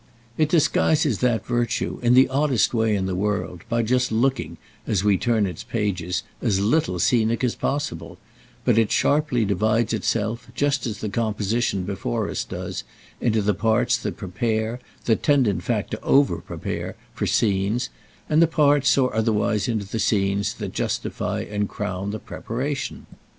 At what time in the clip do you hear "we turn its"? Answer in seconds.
5.03-5.63